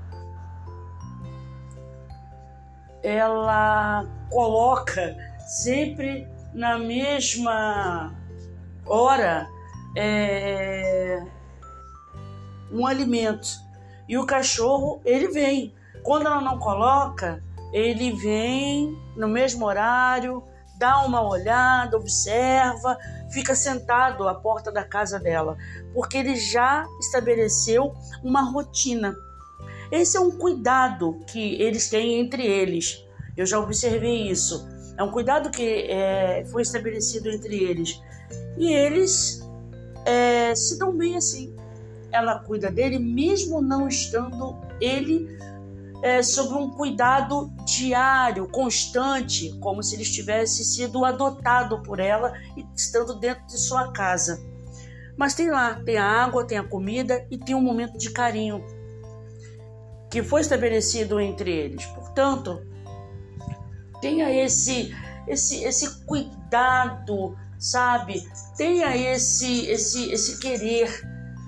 ela 3.02 4.06
coloca 4.30 5.18
sempre 5.48 6.28
na 6.54 6.78
mesma 6.78 8.16
hora 8.86 9.50
é, 9.98 11.26
um 12.72 12.86
alimento 12.86 13.50
e 14.08 14.16
o 14.16 14.28
cachorro 14.28 15.02
ele 15.04 15.30
vem 15.30 15.74
quando 16.04 16.28
ela 16.28 16.42
não 16.42 16.60
coloca 16.60 17.44
ele 17.74 18.12
vem 18.14 18.98
no 19.16 19.28
mesmo 19.28 19.66
horário 19.66 20.44
dá 20.78 21.04
uma 21.04 21.22
olhada 21.28 21.98
observa 21.98 22.98
fica 23.32 23.56
sentado 23.56 24.28
à 24.28 24.36
porta 24.36 24.72
da 24.72 24.84
casa 24.84 25.20
dela 25.20 25.58
porque 25.94 26.18
ele 26.18 26.36
já 26.36 26.86
estabeleceu 27.00 27.94
uma 28.24 28.42
rotina 28.42 29.16
esse 29.92 30.16
é 30.16 30.20
um 30.22 30.32
cuidado 30.32 31.20
que 31.28 31.62
eles 31.62 31.90
têm 31.90 32.22
entre 32.22 32.48
eles. 32.48 33.06
Eu 33.36 33.46
já 33.46 33.60
observei 33.60 34.30
isso. 34.32 34.66
É 34.98 35.04
um 35.04 35.12
cuidado 35.12 35.52
que 35.52 35.62
é, 35.90 36.46
foi 36.50 36.62
estabelecido 36.62 37.30
entre 37.30 37.62
eles. 37.62 38.02
E 38.58 38.72
eles 38.72 39.46
é, 40.06 40.56
se 40.56 40.80
dão 40.80 40.96
bem 40.96 41.18
assim. 41.18 41.54
Ela 42.10 42.40
cuida 42.40 42.72
dele, 42.72 43.00
mesmo 43.00 43.62
não 43.62 43.88
estando 43.88 44.58
ele 44.80 45.38
é, 46.02 46.24
sob 46.24 46.54
um 46.56 46.72
cuidado 46.72 47.52
diário, 47.66 48.48
constante, 48.48 49.58
como 49.60 49.84
se 49.84 49.96
ele 49.96 50.04
tivesse 50.04 50.64
sido 50.64 51.06
adotado 51.06 51.82
por 51.84 52.00
ela 52.00 52.34
e 52.58 52.66
estando 52.76 53.20
dentro 53.20 53.46
de 53.46 53.58
sua 53.58 53.92
casa. 53.92 54.42
Mas 55.16 55.36
tem 55.36 55.52
lá, 55.52 55.76
tem 55.84 55.98
a 55.98 56.06
água, 56.06 56.46
tem 56.46 56.58
a 56.58 56.64
comida 56.64 57.26
e 57.30 57.38
tem 57.38 57.54
um 57.54 57.62
momento 57.62 57.98
de 57.98 58.10
carinho 58.10 58.64
que 60.10 60.24
foi 60.24 60.42
estabelecido 60.42 61.20
entre 61.20 61.52
eles. 61.52 61.86
Portanto, 61.86 62.62
tenha 64.02 64.30
esse 64.32 64.94
esse 65.28 65.64
esse 65.64 66.06
cuidado, 66.06 67.38
sabe? 67.60 68.28
Tenha 68.58 68.96
esse 68.98 69.68
esse 69.68 70.12
esse 70.12 70.40
querer 70.40 70.90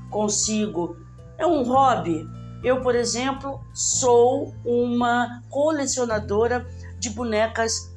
consigo. 0.10 0.95
É 1.38 1.45
um 1.45 1.63
hobby. 1.63 2.25
Eu, 2.63 2.82
por 2.82 2.96
exemplo, 2.96 3.62
sou 3.74 4.53
uma 4.65 5.41
colecionadora 5.50 6.65
de 6.98 7.10
bonecas 7.10 7.91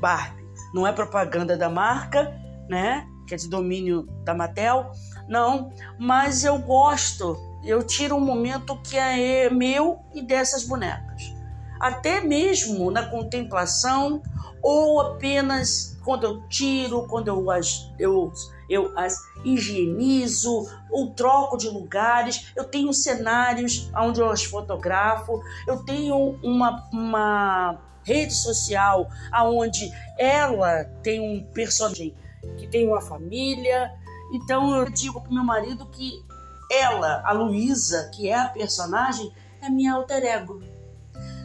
Barbie. 0.00 0.44
Não 0.72 0.86
é 0.86 0.92
propaganda 0.92 1.56
da 1.56 1.68
marca, 1.68 2.32
né? 2.68 3.06
Que 3.26 3.34
é 3.34 3.36
de 3.36 3.48
domínio 3.48 4.06
da 4.24 4.34
Mattel, 4.34 4.92
não, 5.28 5.72
mas 5.98 6.44
eu 6.44 6.58
gosto 6.58 7.36
eu 7.66 7.82
tiro 7.82 8.14
um 8.14 8.20
momento 8.20 8.80
que 8.80 8.96
é 8.96 9.50
meu 9.50 9.98
e 10.14 10.22
dessas 10.22 10.62
bonecas. 10.62 11.34
Até 11.80 12.20
mesmo 12.20 12.90
na 12.92 13.04
contemplação 13.04 14.22
ou 14.62 15.00
apenas 15.00 15.98
quando 16.04 16.24
eu 16.24 16.48
tiro, 16.48 17.06
quando 17.08 17.26
eu 17.26 17.50
as, 17.50 17.92
eu, 17.98 18.32
eu 18.70 18.96
as 18.96 19.18
higienizo 19.46 20.68
ou 20.90 21.10
troco 21.10 21.56
de 21.56 21.68
lugares. 21.68 22.52
Eu 22.56 22.64
tenho 22.64 22.92
cenários 22.92 23.90
onde 23.96 24.20
eu 24.20 24.28
as 24.28 24.44
fotografo. 24.44 25.40
Eu 25.66 25.84
tenho 25.84 26.38
uma, 26.42 26.88
uma 26.92 27.80
rede 28.02 28.34
social 28.34 29.08
onde 29.34 29.90
ela 30.18 30.84
tem 31.02 31.20
um 31.20 31.44
personagem 31.52 32.14
que 32.58 32.66
tem 32.66 32.86
uma 32.86 33.00
família. 33.00 33.92
Então 34.32 34.74
eu 34.74 34.90
digo 34.90 35.20
para 35.20 35.32
meu 35.32 35.44
marido 35.44 35.86
que 35.86 36.24
ela, 36.70 37.22
a 37.24 37.32
Luísa, 37.32 38.10
que 38.14 38.28
é 38.28 38.34
a 38.34 38.48
personagem, 38.48 39.32
é 39.62 39.68
minha 39.68 39.94
alter 39.94 40.24
ego. 40.24 40.60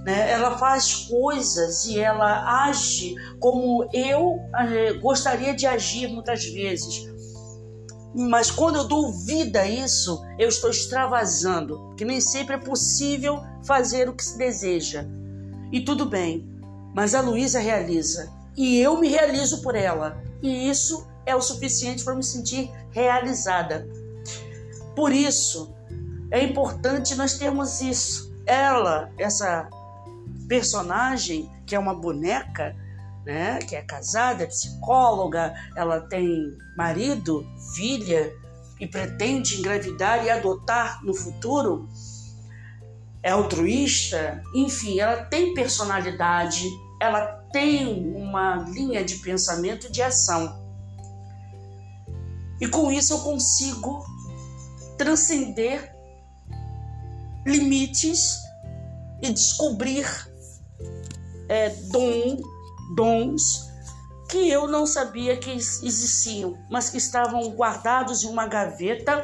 Né? 0.04 0.32
Ela 0.32 0.58
faz 0.58 1.08
coisas 1.08 1.86
e 1.86 2.00
ela 2.00 2.64
age 2.66 3.14
como 3.40 3.88
eu 3.94 4.40
eh, 4.58 4.94
gostaria 4.94 5.54
de 5.54 5.68
agir 5.68 6.08
muitas 6.08 6.44
vezes. 6.44 7.11
Mas 8.14 8.52
quando 8.52 8.76
eu 8.76 8.84
dou 8.84 9.12
vida 9.12 9.62
a 9.62 9.68
isso, 9.68 10.22
eu 10.38 10.50
estou 10.50 10.70
extravasando, 10.70 11.94
que 11.96 12.04
nem 12.04 12.20
sempre 12.20 12.56
é 12.56 12.60
possível 12.60 13.42
fazer 13.64 14.10
o 14.10 14.14
que 14.14 14.24
se 14.24 14.38
deseja. 14.38 15.06
E 15.72 15.82
tudo 15.82 16.06
bem, 16.06 16.46
mas 16.94 17.16
a 17.16 17.22
Luísa 17.22 17.60
realiza 17.60 18.30
e 18.56 18.80
eu 18.80 19.00
me 19.00 19.08
realizo 19.08 19.62
por 19.62 19.76
ela. 19.76 20.22
E 20.42 20.70
isso 20.70 21.08
é 21.26 21.36
o 21.36 21.42
suficiente 21.42 22.04
para 22.04 22.16
me 22.16 22.24
sentir 22.24 22.72
realizada. 22.92 23.88
Por 24.96 25.12
isso, 25.12 25.74
é 26.30 26.44
importante 26.44 27.16
nós 27.16 27.38
termos 27.38 27.82
isso. 27.82 28.34
Ela, 28.46 29.12
essa 29.18 29.70
personagem, 30.48 31.50
que 31.66 31.76
é 31.76 31.80
uma 31.80 31.94
boneca, 31.94 32.76
né, 33.26 33.60
que 33.60 33.76
é 33.76 33.82
casada, 33.82 34.44
é 34.44 34.48
psicóloga, 34.48 35.54
ela 35.76 36.02
tem 36.02 36.58
marido, 36.76 37.46
filha 37.76 38.34
e 38.80 38.88
pretende 38.88 39.60
engravidar 39.60 40.26
e 40.26 40.30
adotar 40.30 41.04
no 41.04 41.14
futuro, 41.14 41.88
é 43.24 43.30
altruísta, 43.30 44.42
enfim, 44.56 45.00
ela 45.00 45.26
tem 45.26 45.54
personalidade, 45.54 46.66
ela 47.00 47.26
tem 47.52 48.16
uma 48.16 48.66
linha 48.70 49.04
de 49.04 49.18
pensamento 49.18 49.88
e 49.88 49.92
de 49.92 50.02
ação. 50.02 50.60
E 52.60 52.68
com 52.68 52.92
isso 52.92 53.14
eu 53.14 53.20
consigo 53.20 54.04
transcender 54.98 55.96
limites 57.46 58.38
e 59.22 59.32
descobrir 59.32 60.06
é, 61.50 61.70
dom, 61.92 62.38
dons 62.96 63.70
que 64.30 64.50
eu 64.50 64.68
não 64.68 64.86
sabia 64.86 65.36
que 65.36 65.52
existiam, 65.52 66.58
mas 66.70 66.90
que 66.90 66.98
estavam 66.98 67.50
guardados 67.50 68.24
em 68.24 68.28
uma 68.28 68.48
gaveta 68.48 69.24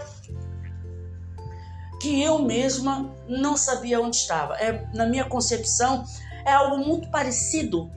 que 2.01 2.21
eu 2.21 2.39
mesma 2.39 3.15
não 3.27 3.55
sabia 3.55 4.01
onde 4.01 4.17
estava. 4.17 4.55
É, 4.55 4.85
na 4.93 5.05
minha 5.05 5.25
concepção, 5.25 6.03
é 6.45 6.51
algo 6.51 6.77
muito 6.77 7.09
parecido 7.09 7.89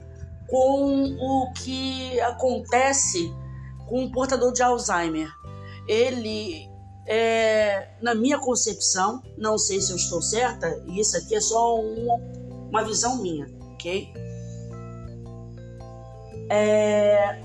com 0.47 1.15
o 1.19 1.51
que 1.53 2.19
acontece 2.21 3.31
com 3.87 4.05
o 4.05 4.11
portador 4.11 4.53
de 4.53 4.63
Alzheimer. 4.63 5.29
Ele 5.87 6.69
é, 7.05 7.89
na 8.01 8.15
minha 8.15 8.39
concepção, 8.39 9.21
não 9.37 9.57
sei 9.57 9.81
se 9.81 9.91
eu 9.91 9.97
estou 9.97 10.21
certa, 10.21 10.81
e 10.87 10.99
isso 10.99 11.17
aqui 11.17 11.35
é 11.35 11.41
só 11.41 11.75
uma, 11.79 12.15
uma 12.69 12.83
visão 12.83 13.21
minha, 13.21 13.47
ok? 13.73 14.13
É, 16.53 17.39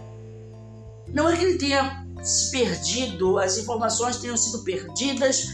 não 1.07 1.31
é 1.31 1.37
que 1.37 1.45
ele 1.45 1.59
tenha 1.59 2.05
se 2.25 2.51
perdido, 2.51 3.39
as 3.39 3.57
informações 3.57 4.17
tenham 4.17 4.37
sido 4.37 4.65
perdidas 4.65 5.47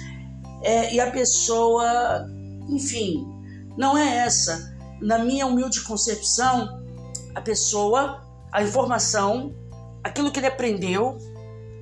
é, 0.62 0.94
e 0.94 0.98
a 0.98 1.10
pessoa, 1.10 2.26
enfim, 2.66 3.26
não 3.76 3.96
é 3.96 4.24
essa. 4.24 4.74
Na 5.02 5.18
minha 5.18 5.46
humilde 5.46 5.82
concepção, 5.82 6.82
a 7.34 7.42
pessoa, 7.42 8.22
a 8.50 8.62
informação, 8.62 9.54
aquilo 10.02 10.32
que 10.32 10.40
ele 10.40 10.46
aprendeu, 10.46 11.18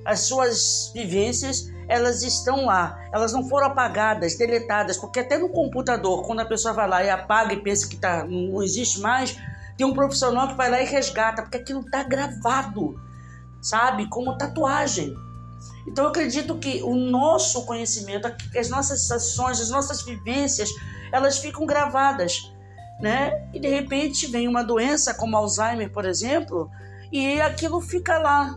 as 0.03 0.21
suas 0.21 0.91
vivências, 0.93 1.71
elas 1.87 2.21
estão 2.21 2.65
lá, 2.65 3.01
elas 3.13 3.31
não 3.31 3.47
foram 3.47 3.67
apagadas, 3.67 4.35
deletadas, 4.35 4.97
porque 4.97 5.21
até 5.21 5.37
no 5.37 5.47
computador, 5.47 6.25
quando 6.25 6.41
a 6.41 6.45
pessoa 6.45 6.73
vai 6.73 6.89
lá 6.89 7.01
e 7.01 7.09
apaga 7.09 7.53
e 7.53 7.61
pensa 7.61 7.87
que 7.87 7.95
tá, 7.95 8.25
não 8.25 8.61
existe 8.61 8.99
mais, 8.99 9.37
tem 9.77 9.85
um 9.85 9.93
profissional 9.93 10.47
que 10.47 10.55
vai 10.55 10.69
lá 10.69 10.81
e 10.81 10.85
resgata, 10.85 11.41
porque 11.41 11.57
aquilo 11.57 11.81
está 11.81 12.03
gravado, 12.03 12.99
sabe? 13.61 14.07
Como 14.07 14.37
tatuagem. 14.37 15.15
Então 15.87 16.05
eu 16.05 16.09
acredito 16.09 16.57
que 16.57 16.81
o 16.83 16.95
nosso 16.95 17.65
conhecimento, 17.65 18.31
as 18.57 18.69
nossas 18.69 19.09
ações, 19.11 19.59
as 19.59 19.69
nossas 19.69 20.03
vivências, 20.03 20.69
elas 21.11 21.39
ficam 21.39 21.65
gravadas, 21.65 22.51
né? 22.99 23.49
E 23.53 23.59
de 23.59 23.67
repente 23.67 24.27
vem 24.27 24.47
uma 24.47 24.63
doença 24.63 25.13
como 25.13 25.37
Alzheimer, 25.37 25.91
por 25.91 26.05
exemplo, 26.05 26.69
e 27.11 27.41
aquilo 27.41 27.81
fica 27.81 28.17
lá, 28.17 28.55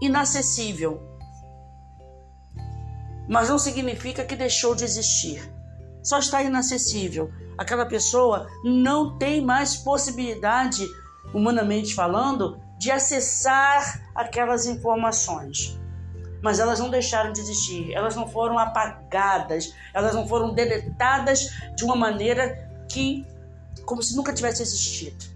inacessível 0.00 1.10
mas 3.30 3.48
não 3.48 3.60
significa 3.60 4.24
que 4.24 4.34
deixou 4.34 4.74
de 4.74 4.82
existir. 4.82 5.40
Só 6.02 6.18
está 6.18 6.42
inacessível. 6.42 7.30
Aquela 7.58 7.86
pessoa 7.86 8.48
não 8.64 9.18
tem 9.18 9.44
mais 9.44 9.76
possibilidade, 9.76 10.86
humanamente 11.34 11.94
falando, 11.94 12.58
de 12.78 12.90
acessar 12.90 14.02
aquelas 14.14 14.66
informações. 14.66 15.78
Mas 16.42 16.58
elas 16.58 16.80
não 16.80 16.88
deixaram 16.88 17.32
de 17.32 17.40
existir, 17.40 17.92
elas 17.92 18.16
não 18.16 18.26
foram 18.26 18.58
apagadas, 18.58 19.74
elas 19.92 20.14
não 20.14 20.26
foram 20.26 20.54
deletadas 20.54 21.50
de 21.76 21.84
uma 21.84 21.94
maneira 21.94 22.70
que, 22.88 23.26
como 23.84 24.02
se 24.02 24.16
nunca 24.16 24.32
tivesse 24.32 24.62
existido. 24.62 25.30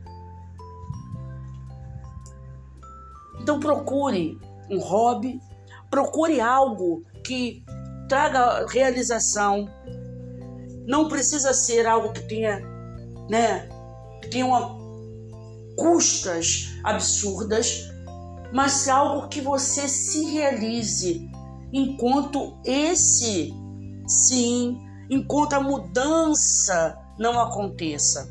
Então 3.38 3.60
procure 3.60 4.40
um 4.70 4.78
hobby, 4.78 5.38
procure 5.90 6.40
algo 6.40 7.04
que 7.22 7.62
traga 8.08 8.66
realização. 8.66 9.68
Não 10.86 11.08
precisa 11.08 11.52
ser 11.52 11.86
algo 11.86 12.12
que 12.12 12.22
tenha, 12.22 12.60
né, 13.28 13.68
que 14.22 14.28
tenha 14.28 14.46
uma 14.46 14.84
custas 15.76 16.72
absurdas, 16.82 17.88
mas 18.52 18.88
algo 18.88 19.28
que 19.28 19.40
você 19.40 19.88
se 19.88 20.24
realize 20.26 21.28
enquanto 21.72 22.56
esse 22.64 23.52
sim, 24.06 24.80
enquanto 25.10 25.54
a 25.54 25.60
mudança 25.60 26.96
não 27.18 27.40
aconteça. 27.40 28.30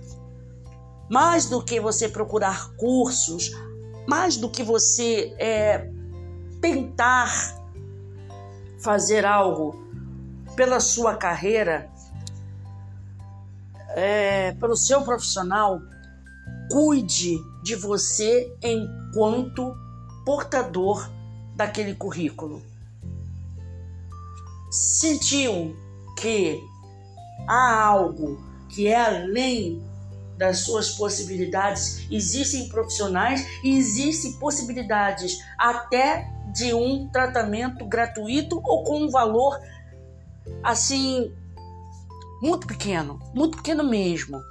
Mais 1.10 1.46
do 1.48 1.62
que 1.62 1.80
você 1.80 2.08
procurar 2.08 2.74
cursos, 2.76 3.52
mais 4.08 4.38
do 4.38 4.50
que 4.50 4.63
você 4.63 5.36
é, 5.38 5.89
tentar 6.62 7.30
fazer 8.80 9.26
algo 9.26 9.84
pela 10.56 10.80
sua 10.80 11.16
carreira, 11.16 11.92
é, 13.96 14.52
pelo 14.54 14.76
seu 14.76 15.02
profissional, 15.02 15.82
cuide 16.72 17.38
de 17.64 17.76
você 17.76 18.54
enquanto 18.62 19.76
portador 20.26 21.10
daquele 21.56 21.94
currículo. 21.94 22.62
Sentiu 24.72 25.76
que 26.18 26.60
há 27.48 27.86
algo 27.86 28.42
que 28.70 28.88
é 28.88 29.00
além 29.00 29.82
das 30.38 30.60
suas 30.60 30.90
possibilidades, 30.92 32.08
existem 32.10 32.68
profissionais 32.68 33.46
e 33.64 33.78
existem 33.78 34.34
possibilidades 34.34 35.38
até 35.58 36.28
de 36.54 36.74
um 36.74 37.08
tratamento 37.10 37.86
gratuito 37.86 38.60
ou 38.64 38.84
com 38.84 39.04
um 39.04 39.10
valor 39.10 39.60
assim 40.64 41.32
muito 42.44 42.68
pequeno, 42.68 43.20
muito 43.34 43.56
pequeno 43.56 43.86
mesmo. 43.86 44.44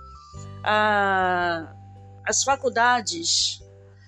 Ah, 0.65 1.75
as 2.25 2.43
faculdades 2.43 3.61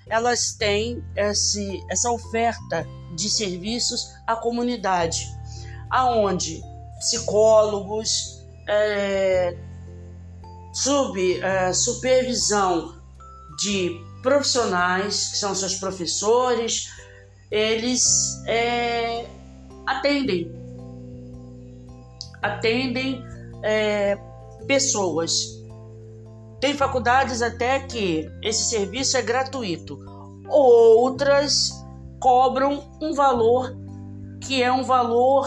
elas 0.09 0.55
têm 0.55 1.05
esse, 1.15 1.85
essa 1.91 2.11
oferta 2.11 2.87
de 3.15 3.29
serviços 3.29 4.09
à 4.27 4.37
comunidade, 4.37 5.27
aonde 5.91 6.63
psicólogos, 6.99 8.43
é, 8.67 9.55
sob 10.73 11.41
é, 11.41 11.73
supervisão 11.75 13.03
de 13.59 14.01
profissionais, 14.23 15.29
que 15.29 15.37
são 15.37 15.55
seus 15.55 15.75
professores, 15.75 16.89
eles 17.51 18.43
é, 18.47 19.27
atendem, 19.87 20.51
atendem 22.43 23.34
é, 23.65 24.19
pessoas 24.67 25.65
tem 26.61 26.75
faculdades 26.75 27.43
até 27.43 27.81
que 27.81 28.31
esse 28.43 28.71
serviço 28.71 29.17
é 29.17 29.23
gratuito, 29.23 29.99
outras 30.49 31.85
cobram 32.21 32.83
um 33.01 33.13
valor 33.13 33.77
que 34.41 34.63
é 34.63 34.73
um 34.73 34.83
valor, 34.83 35.47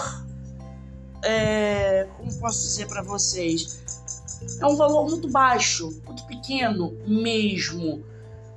é, 1.23 2.07
como 2.17 2.39
posso 2.39 2.61
dizer 2.61 2.87
para 2.87 3.01
vocês, 3.01 3.81
é 4.59 4.65
um 4.65 4.75
valor 4.75 5.09
muito 5.09 5.29
baixo, 5.29 6.01
muito 6.05 6.23
pequeno 6.25 6.95
mesmo. 7.07 8.03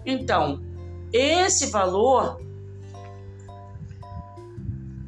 Então, 0.04 0.60
esse 1.12 1.66
valor 1.66 2.40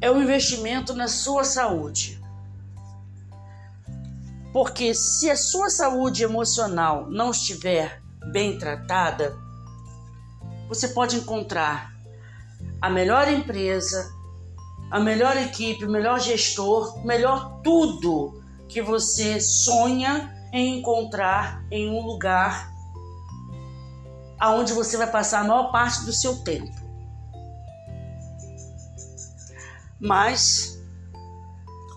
é 0.01 0.09
um 0.09 0.21
investimento 0.21 0.93
na 0.93 1.07
sua 1.07 1.43
saúde. 1.43 2.22
Porque 4.53 4.93
se 4.93 5.31
a 5.31 5.35
sua 5.35 5.69
saúde 5.69 6.23
emocional 6.23 7.09
não 7.09 7.31
estiver 7.31 7.99
bem 8.31 8.59
tratada, 8.59 9.35
você 10.69 10.87
pode 10.89 11.15
encontrar 11.15 11.91
a 12.79 12.89
melhor 12.89 13.27
empresa, 13.27 14.13
a 14.91 14.99
melhor 14.99 15.35
equipe, 15.37 15.85
o 15.85 15.91
melhor 15.91 16.19
gestor, 16.19 16.99
o 16.99 17.05
melhor 17.05 17.61
tudo 17.63 18.39
que 18.69 18.79
você 18.79 19.41
sonha 19.41 20.31
em 20.53 20.79
encontrar 20.79 21.65
em 21.71 21.89
um 21.89 22.05
lugar 22.05 22.71
aonde 24.39 24.71
você 24.73 24.97
vai 24.97 25.09
passar 25.09 25.39
a 25.39 25.43
maior 25.45 25.71
parte 25.71 26.05
do 26.05 26.13
seu 26.13 26.43
tempo. 26.43 26.75
Mas 29.99 30.79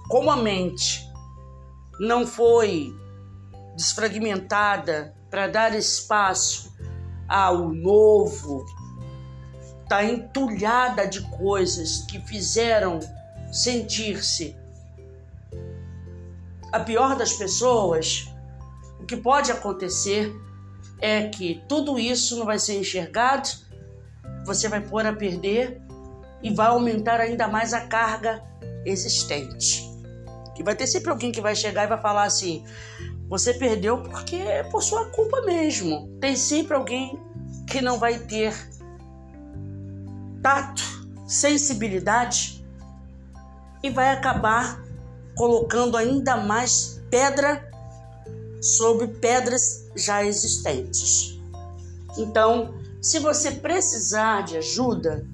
como 0.08 0.30
a 0.30 0.36
mente 0.36 1.05
não 1.98 2.26
foi 2.26 2.94
desfragmentada 3.76 5.14
para 5.30 5.46
dar 5.48 5.74
espaço 5.74 6.74
ao 7.28 7.68
novo, 7.68 8.64
está 9.82 10.04
entulhada 10.04 11.06
de 11.06 11.20
coisas 11.36 12.04
que 12.08 12.20
fizeram 12.20 13.00
sentir-se 13.52 14.56
a 16.72 16.80
pior 16.80 17.16
das 17.16 17.32
pessoas, 17.32 18.28
o 19.00 19.06
que 19.06 19.16
pode 19.16 19.50
acontecer 19.50 20.34
é 21.00 21.28
que 21.28 21.62
tudo 21.68 21.98
isso 21.98 22.38
não 22.38 22.44
vai 22.44 22.58
ser 22.58 22.78
enxergado, 22.78 23.48
você 24.44 24.68
vai 24.68 24.80
pôr 24.80 25.06
a 25.06 25.12
perder 25.12 25.80
e 26.42 26.52
vai 26.52 26.66
aumentar 26.66 27.20
ainda 27.20 27.48
mais 27.48 27.72
a 27.72 27.86
carga 27.86 28.42
existente. 28.84 29.95
E 30.58 30.62
vai 30.62 30.74
ter 30.74 30.86
sempre 30.86 31.10
alguém 31.10 31.32
que 31.32 31.40
vai 31.40 31.54
chegar 31.54 31.84
e 31.84 31.88
vai 31.88 32.00
falar 32.00 32.24
assim: 32.24 32.64
você 33.28 33.54
perdeu 33.54 34.02
porque 34.02 34.36
é 34.36 34.62
por 34.62 34.82
sua 34.82 35.06
culpa 35.10 35.42
mesmo. 35.42 36.08
Tem 36.20 36.36
sempre 36.36 36.74
alguém 36.74 37.20
que 37.68 37.80
não 37.80 37.98
vai 37.98 38.18
ter 38.18 38.54
tato, 40.42 40.82
sensibilidade 41.26 42.64
e 43.82 43.90
vai 43.90 44.10
acabar 44.10 44.80
colocando 45.34 45.96
ainda 45.96 46.36
mais 46.36 47.02
pedra 47.10 47.68
sobre 48.60 49.08
pedras 49.08 49.88
já 49.94 50.24
existentes. 50.24 51.38
Então, 52.16 52.74
se 53.02 53.18
você 53.18 53.52
precisar 53.52 54.42
de 54.42 54.56
ajuda, 54.56 55.26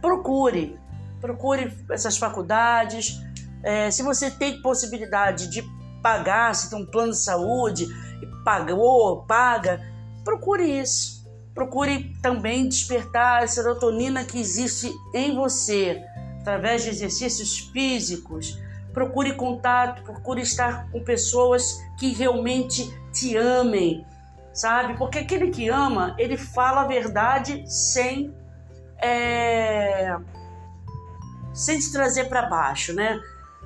procure, 0.00 0.78
procure 1.20 1.76
essas 1.90 2.16
faculdades, 2.16 3.20
é, 3.62 3.90
se 3.90 4.02
você 4.02 4.30
tem 4.30 4.60
possibilidade 4.62 5.48
de 5.48 5.62
pagar, 6.02 6.54
se 6.54 6.70
tem 6.70 6.78
um 6.78 6.86
plano 6.86 7.12
de 7.12 7.18
saúde, 7.18 7.88
pagou, 8.44 9.24
paga, 9.24 9.80
procure 10.24 10.80
isso. 10.80 11.26
Procure 11.54 12.14
também 12.20 12.68
despertar 12.68 13.42
a 13.42 13.46
serotonina 13.46 14.24
que 14.24 14.38
existe 14.38 14.92
em 15.14 15.34
você 15.34 16.02
através 16.40 16.84
de 16.84 16.90
exercícios 16.90 17.58
físicos. 17.58 18.60
Procure 18.92 19.34
contato, 19.34 20.02
procure 20.02 20.42
estar 20.42 20.90
com 20.90 21.02
pessoas 21.02 21.80
que 21.98 22.12
realmente 22.12 22.88
te 23.12 23.36
amem, 23.36 24.06
sabe? 24.52 24.96
Porque 24.96 25.18
aquele 25.18 25.50
que 25.50 25.68
ama, 25.68 26.14
ele 26.18 26.36
fala 26.36 26.82
a 26.82 26.86
verdade 26.86 27.64
sem 27.66 28.34
é, 28.98 30.16
sem 31.52 31.78
te 31.78 31.90
trazer 31.90 32.28
para 32.28 32.48
baixo, 32.48 32.92
né? 32.92 33.18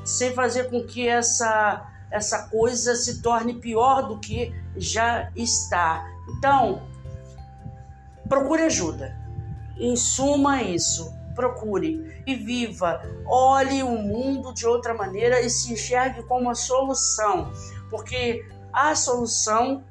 Sem 0.04 0.32
fazer 0.34 0.70
com 0.70 0.84
que 0.84 1.06
essa, 1.06 1.86
essa 2.10 2.48
coisa 2.48 2.94
se 2.94 3.22
torne 3.22 3.54
pior 3.54 4.08
do 4.08 4.18
que 4.18 4.54
já 4.76 5.30
está. 5.36 6.06
Então, 6.36 6.82
procure 8.28 8.62
ajuda. 8.62 9.16
Em 9.78 9.96
suma, 9.96 10.62
isso. 10.62 11.12
Procure 11.34 12.22
e 12.26 12.34
viva. 12.34 13.00
Olhe 13.26 13.82
o 13.82 13.96
mundo 13.96 14.52
de 14.52 14.66
outra 14.66 14.92
maneira 14.92 15.40
e 15.40 15.48
se 15.48 15.72
enxergue 15.72 16.22
como 16.24 16.50
a 16.50 16.54
solução. 16.54 17.52
Porque 17.88 18.44
a 18.72 18.94
solução, 18.94 19.82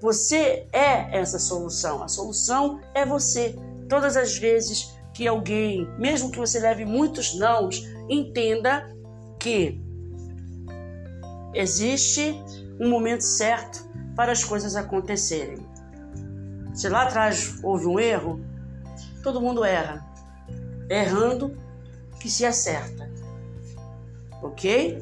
você 0.00 0.66
é 0.72 1.18
essa 1.18 1.38
solução. 1.38 2.02
A 2.02 2.08
solução 2.08 2.80
é 2.94 3.04
você. 3.04 3.56
Todas 3.88 4.16
as 4.16 4.36
vezes 4.36 4.94
que 5.12 5.26
alguém, 5.26 5.88
mesmo 5.98 6.30
que 6.30 6.38
você 6.38 6.60
leve 6.60 6.84
muitos 6.84 7.34
nãos, 7.34 7.82
entenda 8.08 8.88
que 9.48 9.80
existe 11.54 12.38
um 12.78 12.90
momento 12.90 13.22
certo 13.22 13.88
para 14.14 14.30
as 14.30 14.44
coisas 14.44 14.76
acontecerem. 14.76 15.66
Se 16.74 16.88
lá 16.88 17.04
atrás 17.04 17.58
houve 17.62 17.86
um 17.86 17.98
erro, 17.98 18.44
todo 19.22 19.40
mundo 19.40 19.64
erra. 19.64 20.06
Errando 20.90 21.56
que 22.20 22.30
se 22.30 22.44
acerta. 22.44 23.10
Ok? 24.42 24.98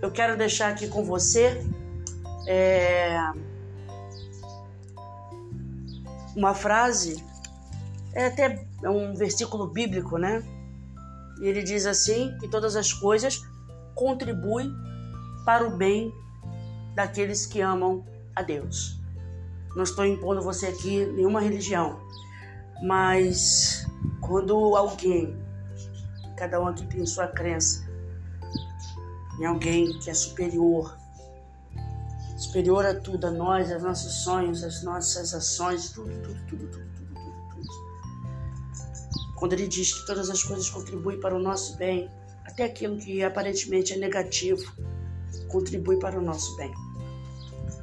Eu 0.00 0.10
quero 0.10 0.38
deixar 0.38 0.70
aqui 0.70 0.88
com 0.88 1.04
você 1.04 1.62
é, 2.48 3.18
uma 6.34 6.54
frase, 6.54 7.22
é 8.14 8.26
até 8.26 8.66
um 8.84 9.14
versículo 9.14 9.66
bíblico, 9.66 10.16
né? 10.16 10.42
E 11.40 11.46
ele 11.46 11.62
diz 11.62 11.86
assim 11.86 12.36
que 12.38 12.48
todas 12.48 12.76
as 12.76 12.92
coisas 12.92 13.40
contribuem 14.00 14.74
para 15.44 15.68
o 15.68 15.76
bem 15.76 16.10
daqueles 16.94 17.44
que 17.44 17.60
amam 17.60 18.02
a 18.34 18.40
Deus. 18.40 18.98
Não 19.76 19.82
estou 19.82 20.06
impondo 20.06 20.40
você 20.40 20.68
aqui 20.68 21.04
nenhuma 21.04 21.38
religião, 21.38 22.00
mas 22.82 23.86
quando 24.22 24.54
alguém, 24.74 25.36
cada 26.34 26.58
um 26.62 26.68
aqui 26.68 26.86
tem 26.86 27.04
sua 27.04 27.28
crença, 27.28 27.86
em 29.38 29.44
alguém 29.44 29.98
que 29.98 30.08
é 30.08 30.14
superior, 30.14 30.96
superior 32.38 32.86
a 32.86 32.94
tudo, 32.94 33.26
a 33.26 33.30
nós, 33.30 33.70
aos 33.70 33.82
nossos 33.82 34.24
sonhos, 34.24 34.64
as 34.64 34.82
nossas 34.82 35.34
ações, 35.34 35.90
tudo, 35.90 36.10
tudo, 36.22 36.40
tudo, 36.48 36.66
tudo, 36.68 36.86
tudo, 36.96 37.14
tudo, 37.14 37.50
tudo. 37.50 39.34
Quando 39.36 39.52
ele 39.52 39.68
diz 39.68 39.92
que 39.92 40.06
todas 40.06 40.30
as 40.30 40.42
coisas 40.42 40.70
contribuem 40.70 41.20
para 41.20 41.36
o 41.36 41.38
nosso 41.38 41.76
bem, 41.76 42.10
até 42.60 42.64
aquilo 42.64 42.98
que 42.98 43.22
aparentemente 43.22 43.94
é 43.94 43.96
negativo, 43.96 44.62
contribui 45.48 45.98
para 45.98 46.18
o 46.18 46.22
nosso 46.22 46.54
bem. 46.56 46.70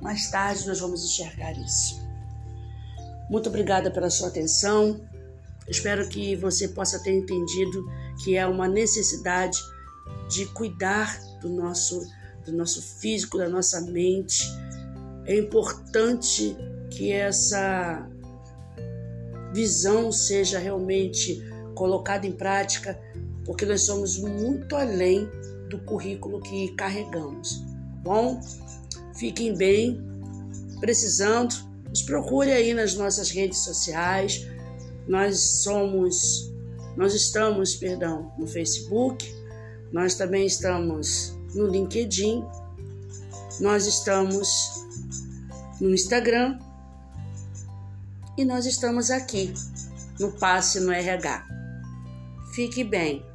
Mais 0.02 0.30
tarde 0.30 0.68
nós 0.68 0.80
vamos 0.80 1.04
enxergar 1.04 1.54
isso. 1.54 2.00
Muito 3.30 3.50
obrigada 3.50 3.90
pela 3.90 4.10
sua 4.10 4.28
atenção. 4.28 5.02
Espero 5.68 6.08
que 6.08 6.36
você 6.36 6.68
possa 6.68 7.02
ter 7.02 7.12
entendido 7.12 7.86
que 8.24 8.38
é 8.38 8.46
uma 8.46 8.68
necessidade 8.68 9.58
de 10.30 10.46
cuidar 10.48 11.20
do 11.42 11.50
nosso, 11.50 12.08
do 12.46 12.52
nosso 12.52 12.82
físico, 13.00 13.38
da 13.38 13.50
nossa 13.50 13.82
mente. 13.82 14.44
É 15.26 15.38
importante 15.38 16.56
que 16.92 17.12
essa 17.12 18.08
visão 19.54 20.12
seja 20.12 20.60
realmente 20.60 21.42
colocada 21.74 22.28
em 22.28 22.32
prática, 22.32 23.00
porque 23.48 23.66
nós 23.66 23.84
somos 23.84 24.20
muito 24.20 24.76
além 24.76 25.28
do 25.70 25.80
currículo 25.80 26.42
que 26.42 26.68
carregamos. 26.76 27.64
Bom? 28.04 28.42
Fiquem 29.16 29.56
bem. 29.56 30.06
Precisando, 30.82 31.56
nos 31.90 32.02
procure 32.04 32.52
aí 32.52 32.74
nas 32.74 32.96
nossas 32.96 33.32
redes 33.32 33.60
sociais. 33.60 34.46
Nós 35.08 35.40
somos, 35.64 36.54
nós 36.98 37.14
estamos, 37.14 37.76
perdão, 37.78 38.32
no 38.38 38.46
Facebook. 38.46 39.34
Nós 39.94 40.16
também 40.16 40.46
estamos 40.46 41.34
no 41.56 41.66
LinkedIn. 41.68 42.44
Nós 43.62 43.88
estamos 43.88 44.86
no 45.80 45.94
Instagram. 45.94 46.60
E 48.38 48.44
nós 48.44 48.66
estamos 48.66 49.10
aqui 49.10 49.54
no 50.20 50.34
Passe 50.34 50.82
no 50.82 50.92
RH. 50.92 51.48
Fique 52.54 52.84
bem. 52.84 53.27